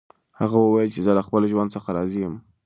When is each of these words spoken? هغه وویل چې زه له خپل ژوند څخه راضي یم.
هغه 0.39 0.57
وویل 0.61 0.89
چې 0.95 1.01
زه 1.05 1.11
له 1.17 1.21
خپل 1.27 1.41
ژوند 1.51 1.73
څخه 1.75 1.89
راضي 1.97 2.19
یم. 2.25 2.35